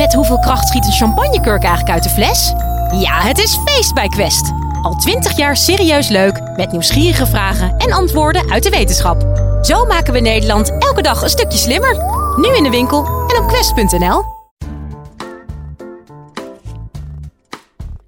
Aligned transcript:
Met 0.00 0.14
hoeveel 0.14 0.38
kracht 0.38 0.68
schiet 0.68 0.86
een 0.86 0.92
champagnekurk 0.92 1.62
eigenlijk 1.62 1.90
uit 1.94 2.02
de 2.02 2.08
fles? 2.08 2.52
Ja, 3.00 3.20
het 3.20 3.38
is 3.38 3.58
feest 3.64 3.94
bij 3.94 4.08
Quest. 4.08 4.52
Al 4.82 4.94
twintig 4.94 5.36
jaar 5.36 5.56
serieus 5.56 6.08
leuk, 6.08 6.40
met 6.56 6.72
nieuwsgierige 6.72 7.26
vragen 7.26 7.76
en 7.76 7.92
antwoorden 7.92 8.50
uit 8.50 8.62
de 8.62 8.70
wetenschap. 8.70 9.22
Zo 9.62 9.84
maken 9.84 10.12
we 10.12 10.20
Nederland 10.20 10.70
elke 10.78 11.02
dag 11.02 11.22
een 11.22 11.28
stukje 11.28 11.58
slimmer. 11.58 11.96
Nu 12.36 12.56
in 12.56 12.62
de 12.62 12.70
winkel 12.70 13.04
en 13.04 13.42
op 13.42 13.48
quest.nl. 13.48 14.24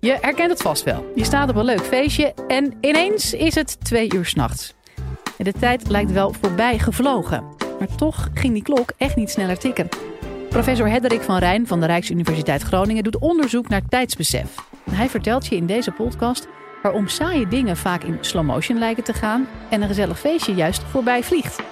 Je 0.01 0.19
herkent 0.21 0.51
het 0.51 0.63
vast 0.63 0.85
wel. 0.85 1.13
Je 1.15 1.25
staat 1.25 1.49
op 1.49 1.57
een 1.57 1.65
leuk 1.65 1.85
feestje 1.85 2.35
en 2.49 2.75
ineens 2.81 3.33
is 3.33 3.55
het 3.55 3.85
twee 3.85 4.15
uur 4.15 4.27
s'nachts. 4.27 4.75
De 5.37 5.53
tijd 5.53 5.89
lijkt 5.89 6.13
wel 6.13 6.35
voorbij 6.41 6.79
gevlogen. 6.79 7.45
Maar 7.79 7.97
toch 7.97 8.29
ging 8.35 8.53
die 8.53 8.63
klok 8.63 8.93
echt 8.97 9.17
niet 9.17 9.31
sneller 9.31 9.59
tikken. 9.59 9.89
Professor 10.53 10.89
Hedderik 10.89 11.23
van 11.23 11.39
Rijn 11.39 11.67
van 11.67 11.81
de 11.81 11.87
Rijksuniversiteit 11.87 12.63
Groningen 12.63 13.05
doet 13.05 13.19
onderzoek 13.19 13.69
naar 13.69 13.89
tijdsbesef. 13.89 14.55
Hij 14.91 15.09
vertelt 15.09 15.47
je 15.47 15.57
in 15.57 15.67
deze 15.67 15.91
podcast 15.91 16.49
waarom 16.83 17.09
saaie 17.09 17.49
dingen 17.49 17.77
vaak 17.77 18.03
in 18.03 18.19
slow 18.21 18.45
motion 18.45 18.79
lijken 18.79 19.05
te 19.05 19.13
gaan 19.13 19.49
en 19.71 19.83
een 19.83 19.89
gezellig 19.89 20.19
feestje 20.19 20.55
juist 20.55 20.83
voorbij 20.83 21.23
vliegt. 21.23 21.63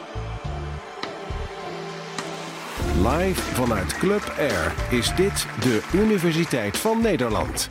Live 2.96 3.40
vanuit 3.40 3.98
Club 3.98 4.34
Air 4.38 4.74
is 4.90 5.14
dit 5.14 5.46
de 5.60 5.88
Universiteit 5.94 6.76
van 6.76 7.00
Nederland. 7.00 7.68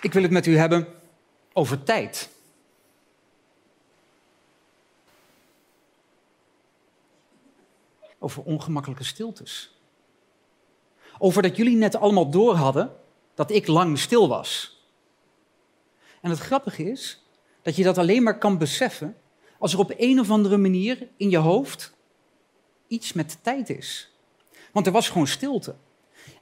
Ik 0.00 0.12
wil 0.12 0.22
het 0.22 0.30
met 0.30 0.46
u 0.46 0.56
hebben 0.56 0.86
over 1.52 1.82
tijd. 1.82 2.30
Over 8.18 8.42
ongemakkelijke 8.42 9.04
stiltes. 9.04 9.77
Over 11.18 11.42
dat 11.42 11.56
jullie 11.56 11.76
net 11.76 11.96
allemaal 11.96 12.30
door 12.30 12.54
hadden 12.54 12.96
dat 13.34 13.50
ik 13.50 13.66
lang 13.66 13.98
stil 13.98 14.28
was. 14.28 14.78
En 16.20 16.30
het 16.30 16.38
grappige 16.38 16.90
is 16.90 17.24
dat 17.62 17.76
je 17.76 17.82
dat 17.82 17.98
alleen 17.98 18.22
maar 18.22 18.38
kan 18.38 18.58
beseffen 18.58 19.16
als 19.58 19.72
er 19.72 19.78
op 19.78 19.94
een 19.96 20.20
of 20.20 20.30
andere 20.30 20.56
manier 20.56 21.08
in 21.16 21.30
je 21.30 21.36
hoofd 21.36 21.92
iets 22.86 23.12
met 23.12 23.38
tijd 23.42 23.70
is. 23.70 24.12
Want 24.72 24.86
er 24.86 24.92
was 24.92 25.08
gewoon 25.08 25.26
stilte. 25.26 25.74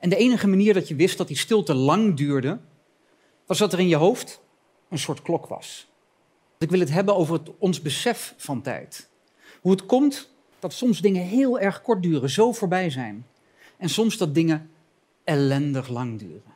En 0.00 0.08
de 0.08 0.16
enige 0.16 0.46
manier 0.46 0.74
dat 0.74 0.88
je 0.88 0.94
wist 0.94 1.18
dat 1.18 1.28
die 1.28 1.36
stilte 1.36 1.74
lang 1.74 2.16
duurde, 2.16 2.58
was 3.46 3.58
dat 3.58 3.72
er 3.72 3.78
in 3.78 3.88
je 3.88 3.96
hoofd 3.96 4.40
een 4.88 4.98
soort 4.98 5.22
klok 5.22 5.46
was. 5.46 5.86
Ik 6.58 6.70
wil 6.70 6.80
het 6.80 6.90
hebben 6.90 7.16
over 7.16 7.34
het, 7.34 7.50
ons 7.58 7.82
besef 7.82 8.34
van 8.36 8.62
tijd. 8.62 9.08
Hoe 9.60 9.70
het 9.70 9.86
komt 9.86 10.30
dat 10.58 10.72
soms 10.72 11.00
dingen 11.00 11.22
heel 11.22 11.58
erg 11.58 11.82
kort 11.82 12.02
duren, 12.02 12.30
zo 12.30 12.52
voorbij 12.52 12.90
zijn. 12.90 13.26
En 13.78 13.88
soms 13.88 14.16
dat 14.16 14.34
dingen 14.34 14.70
ellendig 15.24 15.88
lang 15.88 16.18
duren. 16.18 16.54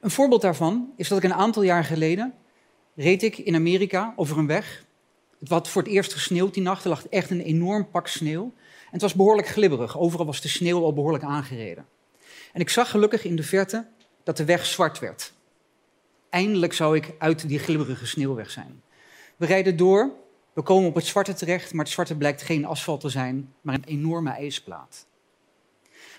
Een 0.00 0.10
voorbeeld 0.10 0.42
daarvan 0.42 0.92
is 0.96 1.08
dat 1.08 1.18
ik 1.18 1.24
een 1.24 1.34
aantal 1.34 1.62
jaar 1.62 1.84
geleden 1.84 2.34
reed 2.94 3.22
ik 3.22 3.38
in 3.38 3.54
Amerika 3.54 4.12
over 4.16 4.38
een 4.38 4.46
weg. 4.46 4.84
Het 5.48 5.68
voor 5.68 5.82
het 5.82 5.90
eerst 5.90 6.12
gesneeuwd 6.12 6.54
die 6.54 6.62
nacht. 6.62 6.84
Er 6.84 6.88
lag 6.88 7.06
echt 7.06 7.30
een 7.30 7.40
enorm 7.40 7.90
pak 7.90 8.08
sneeuw. 8.08 8.44
En 8.84 8.92
het 8.92 9.00
was 9.00 9.14
behoorlijk 9.14 9.48
glibberig. 9.48 9.98
Overal 9.98 10.26
was 10.26 10.40
de 10.40 10.48
sneeuw 10.48 10.82
al 10.82 10.92
behoorlijk 10.92 11.24
aangereden. 11.24 11.86
En 12.52 12.60
ik 12.60 12.68
zag 12.68 12.90
gelukkig 12.90 13.24
in 13.24 13.36
de 13.36 13.42
verte 13.42 13.86
dat 14.22 14.36
de 14.36 14.44
weg 14.44 14.66
zwart 14.66 14.98
werd. 14.98 15.32
Eindelijk 16.30 16.72
zou 16.72 16.96
ik 16.96 17.14
uit 17.18 17.48
die 17.48 17.58
glibberige 17.58 18.06
sneeuwweg 18.06 18.50
zijn. 18.50 18.82
We 19.36 19.46
rijden 19.46 19.76
door, 19.76 20.10
we 20.56 20.62
komen 20.62 20.88
op 20.88 20.94
het 20.94 21.06
zwarte 21.06 21.34
terecht, 21.34 21.72
maar 21.72 21.84
het 21.84 21.94
zwarte 21.94 22.16
blijkt 22.16 22.42
geen 22.42 22.64
asfalt 22.64 23.00
te 23.00 23.08
zijn, 23.08 23.54
maar 23.60 23.74
een 23.74 23.84
enorme 23.84 24.30
ijsplaat. 24.30 25.06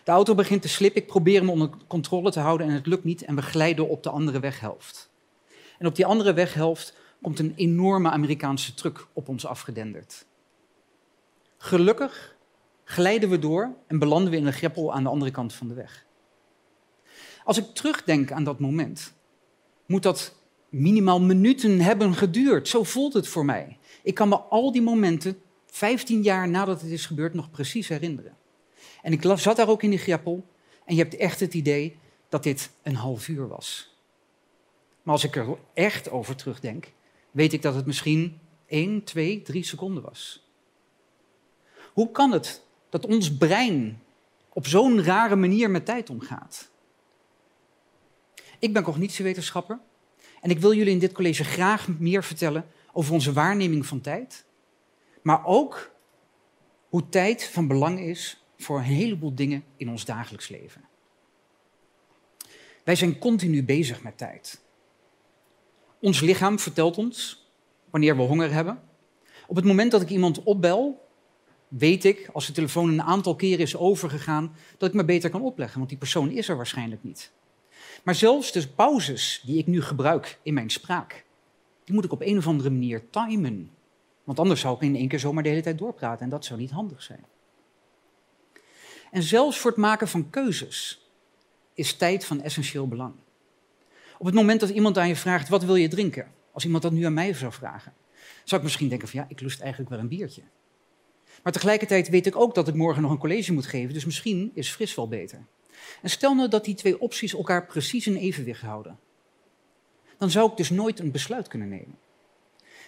De 0.03 0.11
auto 0.11 0.35
begint 0.35 0.61
te 0.61 0.67
slippen, 0.67 1.01
ik 1.01 1.07
probeer 1.07 1.39
hem 1.39 1.49
onder 1.49 1.69
controle 1.87 2.31
te 2.31 2.39
houden 2.39 2.67
en 2.67 2.73
het 2.73 2.85
lukt 2.85 3.03
niet 3.03 3.21
en 3.21 3.35
we 3.35 3.41
glijden 3.41 3.89
op 3.89 4.03
de 4.03 4.09
andere 4.09 4.39
weghelft. 4.39 5.09
En 5.79 5.87
op 5.87 5.95
die 5.95 6.05
andere 6.05 6.33
weghelft 6.33 6.97
komt 7.21 7.39
een 7.39 7.53
enorme 7.55 8.09
Amerikaanse 8.09 8.73
truck 8.73 9.07
op 9.13 9.29
ons 9.29 9.45
afgedenderd. 9.45 10.25
Gelukkig 11.57 12.35
glijden 12.83 13.29
we 13.29 13.39
door 13.39 13.75
en 13.87 13.99
belanden 13.99 14.31
we 14.31 14.37
in 14.37 14.45
een 14.45 14.53
greppel 14.53 14.93
aan 14.93 15.03
de 15.03 15.09
andere 15.09 15.31
kant 15.31 15.53
van 15.53 15.67
de 15.67 15.73
weg. 15.73 16.05
Als 17.43 17.57
ik 17.57 17.65
terugdenk 17.73 18.31
aan 18.31 18.43
dat 18.43 18.59
moment, 18.59 19.13
moet 19.85 20.03
dat 20.03 20.35
minimaal 20.69 21.21
minuten 21.21 21.79
hebben 21.79 22.13
geduurd. 22.13 22.67
Zo 22.67 22.83
voelt 22.83 23.13
het 23.13 23.27
voor 23.27 23.45
mij. 23.45 23.77
Ik 24.03 24.15
kan 24.15 24.29
me 24.29 24.37
al 24.37 24.71
die 24.71 24.81
momenten, 24.81 25.41
15 25.65 26.21
jaar 26.21 26.49
nadat 26.49 26.81
het 26.81 26.91
is 26.91 27.05
gebeurd, 27.05 27.33
nog 27.33 27.51
precies 27.51 27.87
herinneren. 27.87 28.37
En 29.01 29.13
ik 29.13 29.21
zat 29.35 29.55
daar 29.55 29.69
ook 29.69 29.83
in 29.83 29.89
die 29.89 29.99
greppel 29.99 30.45
en 30.85 30.95
je 30.95 31.01
hebt 31.01 31.15
echt 31.15 31.39
het 31.39 31.53
idee 31.53 31.97
dat 32.29 32.43
dit 32.43 32.71
een 32.83 32.95
half 32.95 33.27
uur 33.27 33.47
was. 33.47 33.95
Maar 35.03 35.13
als 35.13 35.23
ik 35.23 35.35
er 35.35 35.57
echt 35.73 36.09
over 36.09 36.35
terugdenk, 36.35 36.93
weet 37.31 37.53
ik 37.53 37.61
dat 37.61 37.75
het 37.75 37.85
misschien 37.85 38.39
1, 38.65 39.03
2, 39.03 39.41
3 39.41 39.63
seconden 39.63 40.03
was. 40.03 40.49
Hoe 41.93 42.11
kan 42.11 42.31
het 42.31 42.63
dat 42.89 43.05
ons 43.05 43.37
brein 43.37 44.01
op 44.49 44.67
zo'n 44.67 45.03
rare 45.03 45.35
manier 45.35 45.71
met 45.71 45.85
tijd 45.85 46.09
omgaat? 46.09 46.69
Ik 48.59 48.73
ben 48.73 48.83
cognitiewetenschapper 48.83 49.79
en 50.41 50.49
ik 50.49 50.59
wil 50.59 50.73
jullie 50.73 50.93
in 50.93 50.99
dit 50.99 51.11
college 51.11 51.43
graag 51.43 51.87
meer 51.87 52.23
vertellen 52.23 52.65
over 52.93 53.13
onze 53.13 53.33
waarneming 53.33 53.85
van 53.85 54.01
tijd, 54.01 54.45
maar 55.21 55.45
ook 55.45 55.91
hoe 56.89 57.09
tijd 57.09 57.43
van 57.43 57.67
belang 57.67 57.99
is 57.99 58.45
voor 58.57 58.77
een 58.77 58.83
heleboel 58.83 59.35
dingen 59.35 59.63
in 59.77 59.89
ons 59.89 60.05
dagelijks 60.05 60.47
leven. 60.47 60.81
Wij 62.83 62.95
zijn 62.95 63.19
continu 63.19 63.63
bezig 63.63 64.03
met 64.03 64.17
tijd. 64.17 64.61
Ons 65.99 66.21
lichaam 66.21 66.59
vertelt 66.59 66.97
ons 66.97 67.47
wanneer 67.89 68.15
we 68.15 68.21
honger 68.21 68.53
hebben. 68.53 68.81
Op 69.47 69.55
het 69.55 69.65
moment 69.65 69.91
dat 69.91 70.01
ik 70.01 70.09
iemand 70.09 70.43
opbel, 70.43 71.07
weet 71.67 72.03
ik, 72.03 72.29
als 72.33 72.45
de 72.45 72.51
telefoon 72.51 72.89
een 72.89 73.01
aantal 73.01 73.35
keren 73.35 73.59
is 73.59 73.75
overgegaan, 73.75 74.55
dat 74.77 74.89
ik 74.89 74.95
me 74.95 75.05
beter 75.05 75.29
kan 75.29 75.41
opleggen, 75.41 75.77
want 75.77 75.89
die 75.89 75.97
persoon 75.97 76.29
is 76.29 76.49
er 76.49 76.55
waarschijnlijk 76.55 77.03
niet. 77.03 77.31
Maar 78.07 78.15
zelfs 78.15 78.51
de 78.51 78.67
pauzes 78.67 79.41
die 79.45 79.57
ik 79.57 79.67
nu 79.67 79.81
gebruik 79.81 80.39
in 80.41 80.53
mijn 80.53 80.69
spraak, 80.69 81.25
die 81.83 81.95
moet 81.95 82.03
ik 82.03 82.11
op 82.11 82.21
een 82.21 82.37
of 82.37 82.47
andere 82.47 82.69
manier 82.69 83.09
timen. 83.09 83.71
Want 84.23 84.39
anders 84.39 84.61
zou 84.61 84.75
ik 84.75 84.81
in 84.81 84.95
één 84.95 85.07
keer 85.07 85.19
zomaar 85.19 85.43
de 85.43 85.49
hele 85.49 85.61
tijd 85.61 85.77
doorpraten 85.77 86.23
en 86.23 86.29
dat 86.29 86.45
zou 86.45 86.59
niet 86.59 86.71
handig 86.71 87.03
zijn. 87.03 87.25
En 89.11 89.23
zelfs 89.23 89.59
voor 89.59 89.71
het 89.71 89.79
maken 89.79 90.07
van 90.07 90.29
keuzes 90.29 91.07
is 91.73 91.93
tijd 91.93 92.25
van 92.25 92.41
essentieel 92.41 92.87
belang. 92.87 93.13
Op 94.17 94.25
het 94.25 94.35
moment 94.35 94.59
dat 94.59 94.69
iemand 94.69 94.97
aan 94.97 95.07
je 95.07 95.15
vraagt, 95.15 95.49
wat 95.49 95.63
wil 95.63 95.75
je 95.75 95.87
drinken? 95.87 96.31
Als 96.51 96.65
iemand 96.65 96.83
dat 96.83 96.91
nu 96.91 97.03
aan 97.03 97.13
mij 97.13 97.33
zou 97.33 97.51
vragen, 97.51 97.93
zou 98.43 98.61
ik 98.61 98.67
misschien 98.67 98.89
denken 98.89 99.07
van 99.07 99.19
ja, 99.19 99.25
ik 99.29 99.41
lust 99.41 99.59
eigenlijk 99.59 99.89
wel 99.89 99.99
een 99.99 100.07
biertje. 100.07 100.43
Maar 101.43 101.53
tegelijkertijd 101.53 102.09
weet 102.09 102.25
ik 102.25 102.35
ook 102.35 102.55
dat 102.55 102.67
ik 102.67 102.75
morgen 102.75 103.01
nog 103.01 103.11
een 103.11 103.17
college 103.17 103.53
moet 103.53 103.67
geven, 103.67 103.93
dus 103.93 104.05
misschien 104.05 104.51
is 104.53 104.69
fris 104.69 104.95
wel 104.95 105.07
beter. 105.07 105.45
En 106.01 106.09
stel 106.09 106.35
nou 106.35 106.49
dat 106.49 106.65
die 106.65 106.75
twee 106.75 107.01
opties 107.01 107.33
elkaar 107.33 107.65
precies 107.65 108.07
in 108.07 108.15
evenwicht 108.15 108.61
houden. 108.61 108.99
Dan 110.17 110.29
zou 110.29 110.51
ik 110.51 110.57
dus 110.57 110.69
nooit 110.69 110.99
een 110.99 111.11
besluit 111.11 111.47
kunnen 111.47 111.69
nemen. 111.69 111.97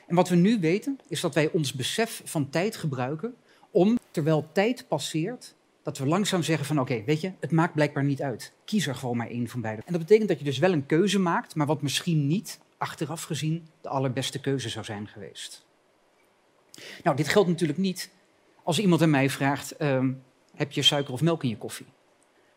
En 0.08 0.16
wat 0.16 0.30
we 0.30 0.36
nu 0.36 0.60
weten, 0.60 1.00
is 1.08 1.22
dat 1.22 1.34
wij 1.34 1.52
ons 1.52 1.74
besef 1.74 2.22
van 2.26 2.50
tijd 2.50 2.76
gebruiken 2.76 3.36
om, 3.72 4.00
terwijl 4.12 4.50
tijd 4.52 4.88
passeert, 4.88 5.56
dat 5.84 5.98
we 5.98 6.06
langzaam 6.06 6.44
zeggen 6.44 6.66
van 6.66 6.80
oké, 6.80 7.04
weet 7.04 7.22
je, 7.22 7.32
het 7.40 7.52
maakt 7.52 7.74
blijkbaar 7.74 8.04
niet 8.04 8.22
uit. 8.22 8.54
Kies 8.66 8.88
er 8.88 8.96
gewoon 8.96 9.18
maar 9.18 9.30
één 9.30 9.48
van 9.48 9.62
beide. 9.62 9.82
En 9.86 9.92
dat 9.92 10.02
betekent 10.02 10.30
dat 10.30 10.40
je 10.40 10.46
dus 10.46 10.58
wel 10.58 10.72
een 10.72 10.86
keuze 10.86 11.20
maakt, 11.20 11.56
maar 11.56 11.68
wat 11.68 11.82
misschien 11.82 12.28
niet, 12.28 12.60
achteraf 12.78 13.24
gezien, 13.24 13.68
de 13.82 13.90
allerbeste 13.90 14.40
keuze 14.40 14.70
zou 14.70 14.86
zijn 14.86 15.08
geweest. 15.08 15.66
Nou, 17.04 17.16
dit 17.16 17.28
geldt 17.28 17.50
natuurlijk 17.50 17.80
niet 17.80 18.10
als 18.64 18.80
iemand 18.80 19.02
aan 19.02 19.10
mij 19.10 19.30
vraagt, 19.30 19.78
ehm, 19.78 20.14
heb 20.56 20.72
je 20.72 20.82
suiker 20.82 21.14
of 21.14 21.22
melk 21.22 21.44
in 21.44 21.50
je 21.50 21.58
koffie? 21.58 21.86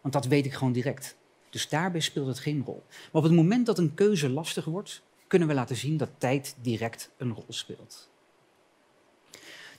Want 0.03 0.15
dat 0.15 0.27
weet 0.27 0.47
ik 0.47 0.53
gewoon 0.53 0.73
direct. 0.73 1.17
Dus 1.51 1.69
daarbij 1.69 2.01
speelt 2.01 2.27
het 2.27 2.39
geen 2.39 2.63
rol. 2.67 2.83
Maar 2.89 3.23
op 3.23 3.23
het 3.23 3.33
moment 3.33 3.67
dat 3.67 3.79
een 3.79 3.95
keuze 3.95 4.29
lastig 4.29 4.65
wordt, 4.65 5.03
kunnen 5.27 5.49
we 5.49 5.55
laten 5.55 5.77
zien 5.77 5.97
dat 5.97 6.11
tijd 6.19 6.57
direct 6.61 7.11
een 7.17 7.33
rol 7.33 7.45
speelt. 7.49 8.11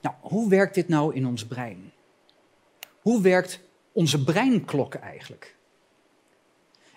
Nou, 0.02 0.16
hoe 0.20 0.50
werkt 0.50 0.76
dit 0.76 0.88
nou 0.88 1.16
in 1.16 1.28
ons 1.28 1.46
brein? 1.46 1.92
Hoe 3.02 3.22
werkt 3.22 3.60
onze 3.92 4.24
breinklok 4.24 4.94
eigenlijk? 4.94 5.56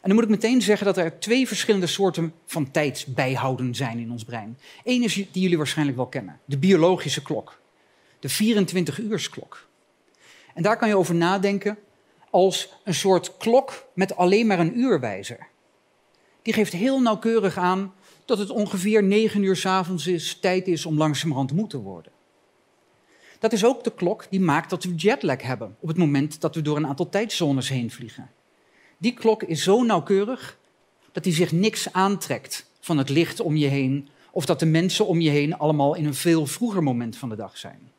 En 0.06 0.12
dan 0.12 0.14
moet 0.14 0.30
ik 0.30 0.40
meteen 0.40 0.62
zeggen 0.62 0.86
dat 0.86 0.96
er 0.96 1.18
twee 1.18 1.46
verschillende 1.46 1.86
soorten 1.86 2.32
van 2.44 2.70
tijdsbijhouden 2.70 3.74
zijn 3.74 3.98
in 3.98 4.10
ons 4.10 4.24
brein. 4.24 4.58
Eén 4.84 5.02
is 5.02 5.14
die 5.14 5.42
jullie 5.42 5.56
waarschijnlijk 5.56 5.96
wel 5.96 6.06
kennen, 6.06 6.40
de 6.44 6.58
biologische 6.58 7.22
klok, 7.22 7.60
de 8.18 8.30
24-uursklok. 8.30 9.68
En 10.54 10.62
daar 10.62 10.76
kan 10.76 10.88
je 10.88 10.96
over 10.96 11.14
nadenken 11.14 11.78
als 12.30 12.72
een 12.84 12.94
soort 12.94 13.36
klok 13.36 13.86
met 13.94 14.16
alleen 14.16 14.46
maar 14.46 14.58
een 14.58 14.78
uurwijzer. 14.78 15.48
Die 16.42 16.54
geeft 16.54 16.72
heel 16.72 17.00
nauwkeurig 17.00 17.56
aan 17.56 17.94
dat 18.24 18.38
het 18.38 18.50
ongeveer 18.50 19.02
negen 19.02 19.42
uur 19.42 19.56
s 19.56 19.66
avonds 19.66 20.06
is, 20.06 20.38
tijd 20.38 20.68
is 20.68 20.86
om 20.86 20.96
langzamerhand 20.96 21.52
moe 21.52 21.66
te 21.66 21.80
worden. 21.80 22.12
Dat 23.38 23.52
is 23.52 23.64
ook 23.64 23.84
de 23.84 23.94
klok 23.94 24.26
die 24.30 24.40
maakt 24.40 24.70
dat 24.70 24.84
we 24.84 24.94
jetlag 24.94 25.42
hebben 25.42 25.76
op 25.80 25.88
het 25.88 25.96
moment 25.96 26.40
dat 26.40 26.54
we 26.54 26.62
door 26.62 26.76
een 26.76 26.86
aantal 26.86 27.08
tijdzones 27.08 27.68
heen 27.68 27.90
vliegen. 27.90 28.30
Die 28.98 29.14
klok 29.14 29.42
is 29.42 29.62
zo 29.62 29.82
nauwkeurig 29.82 30.58
dat 31.12 31.24
hij 31.24 31.34
zich 31.34 31.52
niks 31.52 31.92
aantrekt 31.92 32.70
van 32.80 32.98
het 32.98 33.08
licht 33.08 33.40
om 33.40 33.56
je 33.56 33.66
heen 33.66 34.08
of 34.30 34.46
dat 34.46 34.60
de 34.60 34.66
mensen 34.66 35.06
om 35.06 35.20
je 35.20 35.30
heen 35.30 35.58
allemaal 35.58 35.94
in 35.94 36.06
een 36.06 36.14
veel 36.14 36.46
vroeger 36.46 36.82
moment 36.82 37.16
van 37.16 37.28
de 37.28 37.36
dag 37.36 37.58
zijn. 37.58 37.92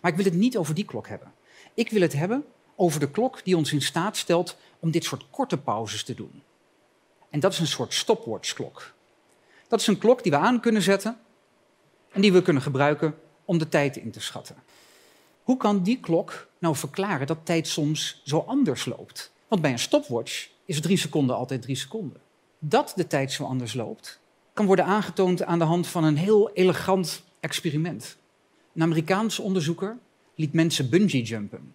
Maar 0.00 0.10
ik 0.10 0.16
wil 0.16 0.26
het 0.26 0.34
niet 0.34 0.56
over 0.56 0.74
die 0.74 0.84
klok 0.84 1.08
hebben. 1.08 1.32
Ik 1.74 1.90
wil 1.90 2.00
het 2.00 2.12
hebben 2.12 2.44
over 2.76 3.00
de 3.00 3.10
klok 3.10 3.44
die 3.44 3.56
ons 3.56 3.72
in 3.72 3.82
staat 3.82 4.16
stelt 4.16 4.56
om 4.78 4.90
dit 4.90 5.04
soort 5.04 5.26
korte 5.30 5.58
pauzes 5.58 6.04
te 6.04 6.14
doen. 6.14 6.42
En 7.30 7.40
dat 7.40 7.52
is 7.52 7.58
een 7.58 7.66
soort 7.66 7.94
stopwatchklok. 7.94 8.94
Dat 9.68 9.80
is 9.80 9.86
een 9.86 9.98
klok 9.98 10.22
die 10.22 10.32
we 10.32 10.38
aan 10.38 10.60
kunnen 10.60 10.82
zetten 10.82 11.18
en 12.12 12.20
die 12.20 12.32
we 12.32 12.42
kunnen 12.42 12.62
gebruiken 12.62 13.18
om 13.44 13.58
de 13.58 13.68
tijd 13.68 13.96
in 13.96 14.10
te 14.10 14.20
schatten. 14.20 14.56
Hoe 15.42 15.56
kan 15.56 15.82
die 15.82 16.00
klok 16.00 16.48
nou 16.58 16.76
verklaren 16.76 17.26
dat 17.26 17.38
tijd 17.42 17.68
soms 17.68 18.20
zo 18.24 18.38
anders 18.38 18.84
loopt? 18.84 19.32
Want 19.48 19.62
bij 19.62 19.72
een 19.72 19.78
stopwatch 19.78 20.48
is 20.64 20.80
drie 20.80 20.96
seconden 20.96 21.36
altijd 21.36 21.62
drie 21.62 21.76
seconden. 21.76 22.20
Dat 22.58 22.92
de 22.96 23.06
tijd 23.06 23.32
zo 23.32 23.44
anders 23.44 23.74
loopt, 23.74 24.20
kan 24.52 24.66
worden 24.66 24.84
aangetoond 24.84 25.42
aan 25.42 25.58
de 25.58 25.64
hand 25.64 25.86
van 25.86 26.04
een 26.04 26.16
heel 26.16 26.50
elegant 26.52 27.22
experiment. 27.40 28.16
Een 28.74 28.82
Amerikaans 28.82 29.38
onderzoeker 29.38 29.98
liet 30.34 30.52
mensen 30.52 30.90
bungee 30.90 31.22
jumpen. 31.22 31.74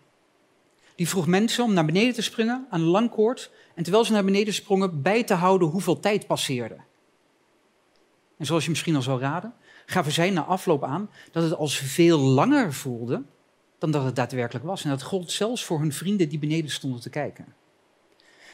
Die 0.95 1.09
vroeg 1.09 1.27
mensen 1.27 1.63
om 1.63 1.73
naar 1.73 1.85
beneden 1.85 2.13
te 2.13 2.21
springen 2.21 2.67
aan 2.69 2.81
een 2.81 2.87
lang 2.87 3.09
koord 3.09 3.51
en 3.75 3.83
terwijl 3.83 4.05
ze 4.05 4.11
naar 4.11 4.23
beneden 4.23 4.53
sprongen 4.53 5.01
bij 5.01 5.23
te 5.23 5.33
houden 5.33 5.67
hoeveel 5.67 5.99
tijd 5.99 6.27
passeerde. 6.27 6.77
En 8.37 8.45
zoals 8.45 8.63
je 8.63 8.69
misschien 8.69 8.95
al 8.95 9.01
zal 9.01 9.19
raden, 9.19 9.53
gaven 9.85 10.11
zij 10.11 10.29
na 10.29 10.43
afloop 10.43 10.83
aan 10.83 11.09
dat 11.31 11.43
het 11.43 11.55
als 11.55 11.77
veel 11.77 12.19
langer 12.19 12.73
voelde 12.73 13.23
dan 13.77 13.91
dat 13.91 14.03
het 14.03 14.15
daadwerkelijk 14.15 14.65
was. 14.65 14.83
En 14.83 14.89
dat 14.89 15.01
gold 15.01 15.31
zelfs 15.31 15.63
voor 15.63 15.79
hun 15.79 15.93
vrienden 15.93 16.29
die 16.29 16.39
beneden 16.39 16.71
stonden 16.71 17.01
te 17.01 17.09
kijken. 17.09 17.45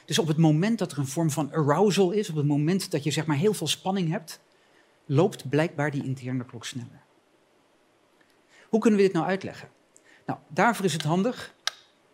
Dus 0.06 0.20
op 0.20 0.28
het 0.28 0.38
moment 0.38 0.80
dat 0.80 0.92
er 0.92 0.98
een 0.98 1.08
vorm 1.08 1.32
van 1.32 1.52
arousal 1.52 2.12
is, 2.12 2.30
op 2.30 2.36
het 2.36 2.46
moment 2.46 2.92
dat 2.92 3.04
je 3.04 3.12
zeg 3.12 3.26
maar 3.26 3.38
heel 3.38 3.54
veel 3.54 3.68
spanning 3.68 4.10
hebt, 4.10 4.40
loopt 5.06 5.50
blijkbaar 5.50 5.92
die 5.92 6.04
interne 6.04 6.46
klok 6.46 6.66
sneller. 6.66 7.02
Hoe 8.70 8.80
kunnen 8.80 9.00
we 9.00 9.06
dit 9.06 9.16
nou 9.16 9.26
uitleggen? 9.26 9.70
Nou, 10.26 10.40
daarvoor 10.48 10.86
is 10.86 10.94
het 10.94 11.04
handig 11.04 11.54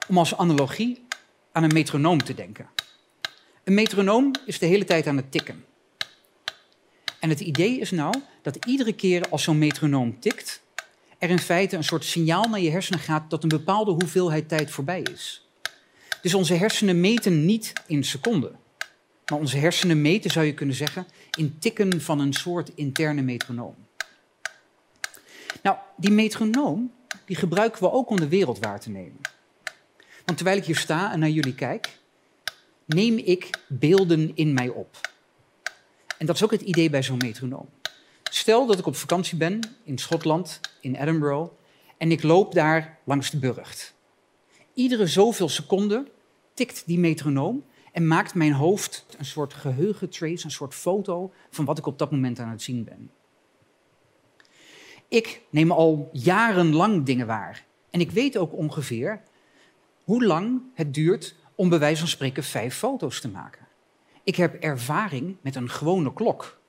om 0.07 0.17
als 0.17 0.38
analogie 0.38 1.05
aan 1.51 1.63
een 1.63 1.73
metronoom 1.73 2.23
te 2.23 2.33
denken. 2.33 2.69
Een 3.63 3.73
metronoom 3.73 4.31
is 4.45 4.59
de 4.59 4.65
hele 4.65 4.83
tijd 4.83 5.07
aan 5.07 5.17
het 5.17 5.31
tikken. 5.31 5.65
En 7.19 7.29
het 7.29 7.39
idee 7.39 7.79
is 7.79 7.91
nou 7.91 8.13
dat 8.41 8.65
iedere 8.65 8.94
keer 8.94 9.29
als 9.29 9.44
zo'n 9.44 9.57
metronoom 9.57 10.19
tikt, 10.19 10.61
er 11.17 11.29
in 11.29 11.39
feite 11.39 11.75
een 11.75 11.83
soort 11.83 12.05
signaal 12.05 12.44
naar 12.44 12.59
je 12.59 12.69
hersenen 12.69 13.00
gaat 13.00 13.29
dat 13.29 13.44
een 13.44 13.50
bepaalde 13.50 13.91
hoeveelheid 13.91 14.50
tijd 14.50 14.71
voorbij 14.71 15.01
is. 15.01 15.47
Dus 16.21 16.33
onze 16.33 16.53
hersenen 16.53 17.00
meten 17.00 17.45
niet 17.45 17.73
in 17.88 18.03
seconden. 18.03 18.59
Maar 19.25 19.39
onze 19.39 19.57
hersenen 19.57 20.01
meten, 20.01 20.31
zou 20.31 20.45
je 20.45 20.53
kunnen 20.53 20.75
zeggen, 20.75 21.07
in 21.38 21.59
tikken 21.59 22.01
van 22.01 22.19
een 22.19 22.33
soort 22.33 22.71
interne 22.75 23.21
metronoom. 23.21 23.75
Nou, 25.61 25.77
die 25.97 26.11
metronoom 26.11 26.91
die 27.25 27.35
gebruiken 27.35 27.81
we 27.83 27.91
ook 27.91 28.09
om 28.09 28.19
de 28.19 28.27
wereld 28.27 28.59
waar 28.59 28.79
te 28.79 28.89
nemen. 28.89 29.21
Want 30.25 30.37
terwijl 30.37 30.57
ik 30.57 30.65
hier 30.65 30.77
sta 30.77 31.11
en 31.11 31.19
naar 31.19 31.29
jullie 31.29 31.55
kijk, 31.55 31.99
neem 32.85 33.17
ik 33.17 33.49
beelden 33.67 34.31
in 34.35 34.53
mij 34.53 34.69
op. 34.69 35.11
En 36.17 36.25
dat 36.25 36.35
is 36.35 36.43
ook 36.43 36.51
het 36.51 36.61
idee 36.61 36.89
bij 36.89 37.03
zo'n 37.03 37.17
metronoom. 37.17 37.69
Stel 38.23 38.65
dat 38.65 38.79
ik 38.79 38.85
op 38.85 38.95
vakantie 38.95 39.37
ben 39.37 39.59
in 39.83 39.97
Schotland, 39.97 40.59
in 40.81 40.95
Edinburgh, 40.95 41.51
en 41.97 42.11
ik 42.11 42.23
loop 42.23 42.53
daar 42.53 42.99
langs 43.03 43.29
de 43.29 43.37
burcht. 43.37 43.93
Iedere 44.73 45.07
zoveel 45.07 45.49
seconden 45.49 46.07
tikt 46.53 46.83
die 46.85 46.99
metronoom 46.99 47.63
en 47.91 48.07
maakt 48.07 48.33
mijn 48.33 48.53
hoofd 48.53 49.05
een 49.17 49.25
soort 49.25 49.53
geheugentrace, 49.53 50.45
een 50.45 50.51
soort 50.51 50.73
foto 50.73 51.33
van 51.49 51.65
wat 51.65 51.77
ik 51.77 51.85
op 51.85 51.99
dat 51.99 52.11
moment 52.11 52.39
aan 52.39 52.49
het 52.49 52.61
zien 52.61 52.83
ben. 52.83 53.11
Ik 55.07 55.41
neem 55.49 55.71
al 55.71 56.09
jarenlang 56.11 57.05
dingen 57.05 57.27
waar. 57.27 57.65
En 57.89 57.99
ik 57.99 58.11
weet 58.11 58.37
ook 58.37 58.53
ongeveer 58.53 59.21
hoe 60.03 60.25
lang 60.25 60.61
het 60.73 60.94
duurt 60.94 61.35
om 61.55 61.69
bij 61.69 61.79
wijze 61.79 62.00
van 62.00 62.07
spreken 62.07 62.44
vijf 62.44 62.75
foto's 62.75 63.21
te 63.21 63.29
maken. 63.29 63.67
Ik 64.23 64.35
heb 64.35 64.53
ervaring 64.53 65.35
met 65.41 65.55
een 65.55 65.69
gewone 65.69 66.13
klok. 66.13 66.59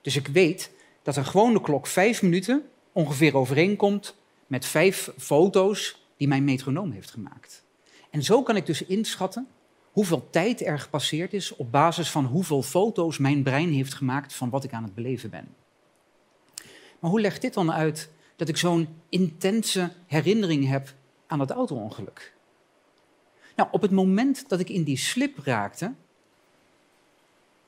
Dus 0.00 0.16
ik 0.16 0.26
weet 0.26 0.70
dat 1.02 1.16
een 1.16 1.24
gewone 1.24 1.60
klok 1.60 1.86
vijf 1.86 2.22
minuten 2.22 2.64
ongeveer 2.92 3.36
overeenkomt 3.36 4.16
met 4.46 4.66
vijf 4.66 5.12
foto's 5.18 6.06
die 6.16 6.28
mijn 6.28 6.44
metronoom 6.44 6.90
heeft 6.90 7.10
gemaakt. 7.10 7.64
En 8.10 8.22
zo 8.22 8.42
kan 8.42 8.56
ik 8.56 8.66
dus 8.66 8.84
inschatten 8.84 9.48
hoeveel 9.90 10.30
tijd 10.30 10.66
er 10.66 10.78
gepasseerd 10.78 11.32
is 11.32 11.56
op 11.56 11.72
basis 11.72 12.10
van 12.10 12.24
hoeveel 12.24 12.62
foto's 12.62 13.18
mijn 13.18 13.42
brein 13.42 13.72
heeft 13.72 13.94
gemaakt 13.94 14.34
van 14.34 14.50
wat 14.50 14.64
ik 14.64 14.72
aan 14.72 14.82
het 14.82 14.94
beleven 14.94 15.30
ben. 15.30 15.54
Maar 16.98 17.10
hoe 17.10 17.20
legt 17.20 17.40
dit 17.40 17.54
dan 17.54 17.72
uit 17.72 18.10
dat 18.36 18.48
ik 18.48 18.56
zo'n 18.56 18.88
intense 19.08 19.92
herinnering 20.06 20.68
heb 20.68 20.94
aan 21.26 21.38
dat 21.38 21.50
auto-ongeluk? 21.50 22.34
Nou, 23.56 23.68
op 23.72 23.82
het 23.82 23.90
moment 23.90 24.48
dat 24.48 24.60
ik 24.60 24.68
in 24.68 24.82
die 24.82 24.96
slip 24.96 25.38
raakte, 25.44 25.94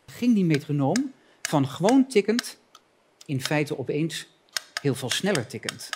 ging 0.06 0.34
die 0.34 0.44
metronoom 0.44 1.12
van 1.42 1.69
gewoon 1.69 2.06
tikkend 2.06 2.58
in 3.26 3.42
feite 3.42 3.78
opeens 3.78 4.26
heel 4.81 4.94
veel 4.94 5.10
sneller 5.10 5.46
tikkend. 5.46 5.88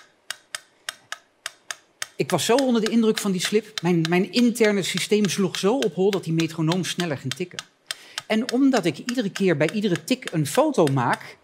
Ik 2.16 2.30
was 2.30 2.44
zo 2.44 2.54
onder 2.54 2.84
de 2.84 2.90
indruk 2.90 3.18
van 3.18 3.32
die 3.32 3.40
slip, 3.40 3.82
mijn, 3.82 4.04
mijn 4.08 4.32
interne 4.32 4.82
systeem 4.82 5.28
sloeg 5.28 5.58
zo 5.58 5.76
op 5.76 5.94
hol 5.94 6.10
dat 6.10 6.24
die 6.24 6.32
metronoom 6.32 6.84
sneller 6.84 7.18
ging 7.18 7.34
tikken. 7.34 7.58
En 8.26 8.52
omdat 8.52 8.84
ik 8.84 8.98
iedere 8.98 9.30
keer 9.30 9.56
bij 9.56 9.70
iedere 9.70 10.04
tik 10.04 10.32
een 10.32 10.46
foto 10.46 10.86
maak, 10.86 11.36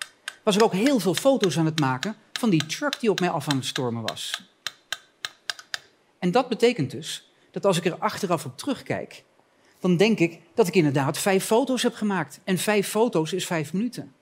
was 0.43 0.57
ik 0.57 0.63
ook 0.63 0.73
heel 0.73 0.99
veel 0.99 1.15
foto's 1.15 1.59
aan 1.59 1.65
het 1.65 1.81
maken 1.81 2.17
van 2.33 2.51
die 2.51 2.67
truck 2.67 3.01
die 3.01 3.11
op 3.11 3.21
mij 3.21 3.31
af 3.31 3.49
aan 3.49 3.57
het 3.57 3.67
stormen 3.67 4.03
was. 4.03 4.43
En 6.19 6.31
dat 6.31 6.49
betekent 6.49 6.91
dus 6.91 7.31
dat 7.55 7.65
als 7.65 7.77
ik 7.77 7.85
er 7.85 7.99
achteraf 7.99 8.45
op 8.45 8.57
terugkijk, 8.57 9.25
dan 9.79 9.97
denk 9.97 10.19
ik 10.19 10.41
dat 10.55 10.67
ik 10.67 10.75
inderdaad 10.75 11.19
vijf 11.19 11.45
foto's 11.45 11.83
heb 11.83 11.95
gemaakt. 11.95 12.41
En 12.45 12.59
vijf 12.59 12.89
foto's 12.89 13.33
is 13.33 13.47
vijf 13.47 13.73
minuten. 13.73 14.15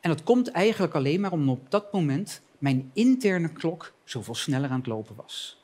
En 0.00 0.10
dat 0.10 0.22
komt 0.22 0.50
eigenlijk 0.50 0.94
alleen 0.94 1.20
maar 1.20 1.32
omdat 1.32 1.56
op 1.56 1.70
dat 1.70 1.92
moment 1.92 2.42
mijn 2.58 2.90
interne 2.94 3.52
klok 3.52 3.92
zoveel 4.04 4.34
sneller 4.34 4.70
aan 4.70 4.78
het 4.78 4.86
lopen 4.86 5.16
was. 5.16 5.62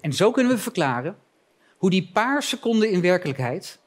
En 0.00 0.12
zo 0.12 0.30
kunnen 0.30 0.52
we 0.52 0.58
verklaren 0.58 1.16
hoe 1.76 1.90
die 1.90 2.10
paar 2.12 2.42
seconden 2.42 2.90
in 2.90 3.00
werkelijkheid 3.00 3.78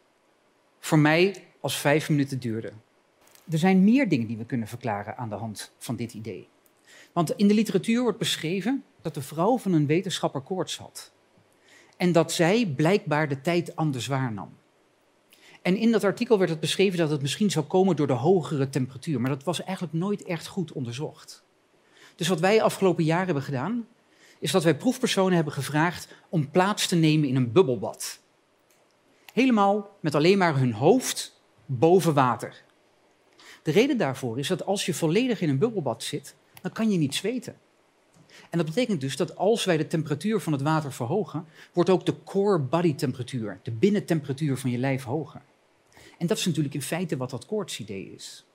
voor 0.80 1.00
mij 1.00 1.44
als 1.60 1.78
vijf 1.78 2.10
minuten 2.10 2.40
duurden. 2.40 2.82
Er 3.52 3.58
zijn 3.58 3.84
meer 3.84 4.10
dingen 4.10 4.28
die 4.28 4.38
we 4.38 4.46
kunnen 4.46 4.68
verklaren 4.68 5.18
aan 5.18 5.30
de 5.30 5.36
hand 5.36 5.72
van 5.78 5.96
dit 5.96 6.14
idee. 6.14 6.50
Want 7.18 7.32
in 7.36 7.48
de 7.48 7.54
literatuur 7.54 8.02
wordt 8.02 8.18
beschreven 8.18 8.84
dat 9.02 9.14
de 9.14 9.22
vrouw 9.22 9.58
van 9.58 9.74
een 9.74 9.86
wetenschapper 9.86 10.42
koorts 10.42 10.78
had. 10.78 11.12
En 11.96 12.12
dat 12.12 12.32
zij 12.32 12.74
blijkbaar 12.76 13.28
de 13.28 13.42
tijd 13.42 13.76
anders 13.76 14.08
waarnam. 14.08 14.58
En 15.62 15.76
in 15.76 15.92
dat 15.92 16.04
artikel 16.04 16.38
werd 16.38 16.50
het 16.50 16.60
beschreven 16.60 16.98
dat 16.98 17.10
het 17.10 17.22
misschien 17.22 17.52
zou 17.52 17.66
komen 17.66 17.96
door 17.96 18.08
de 18.08 18.14
hogere 18.14 18.70
temperatuur. 18.70 19.22
Maar 19.22 19.30
dat 19.30 19.44
was 19.44 19.64
eigenlijk 19.64 19.94
nooit 19.94 20.24
echt 20.24 20.48
goed 20.48 20.72
onderzocht. 20.72 21.44
Dus 22.16 22.28
wat 22.28 22.40
wij 22.40 22.62
afgelopen 22.62 23.04
jaar 23.04 23.26
hebben 23.26 23.44
gedaan, 23.44 23.88
is 24.40 24.52
dat 24.52 24.64
wij 24.64 24.78
proefpersonen 24.78 25.36
hebben 25.36 25.54
gevraagd 25.54 26.08
om 26.30 26.52
plaats 26.52 26.88
te 26.88 26.96
nemen 26.96 27.30
in 27.30 27.36
een 27.36 27.52
bubbelbad. 27.52 28.20
Helemaal 29.34 29.98
met 30.00 30.16
alleen 30.16 30.38
maar 30.38 30.58
hun 30.58 30.74
hoofd 30.74 31.42
boven 31.66 32.14
water. 32.14 32.64
De 33.64 33.72
reden 33.72 33.98
daarvoor 33.98 34.40
is 34.40 34.48
dat 34.48 34.66
als 34.66 34.86
je 34.86 34.94
volledig 34.94 35.42
in 35.42 35.50
een 35.50 35.60
bubbelbad 35.60 36.04
zit, 36.04 36.36
dan 36.68 36.76
kan 36.76 36.92
je 36.92 36.98
niet 36.98 37.16
zweten. 37.16 37.56
En 38.50 38.58
dat 38.58 38.66
betekent 38.66 39.02
dus 39.02 39.16
dat 39.16 39.36
als 39.36 39.66
wij 39.66 39.78
de 39.78 39.88
temperatuur 39.88 40.40
van 40.40 40.54
het 40.54 40.62
water 40.62 40.94
verhogen, 40.94 41.46
wordt 41.74 41.90
ook 41.90 42.06
de 42.06 42.24
core 42.24 42.60
body 42.60 42.96
temperatuur, 42.96 43.60
de 43.64 43.72
binnentemperatuur 43.72 44.58
van 44.58 44.72
je 44.72 44.78
lijf 44.78 45.04
hoger. 45.04 45.42
En 46.18 46.28
dat 46.28 46.38
is 46.38 46.46
natuurlijk 46.46 46.74
in 46.74 46.82
feite 46.82 47.18
wat 47.18 47.30
dat 47.30 47.46
koortsidee 47.46 48.14
is. 48.16 48.46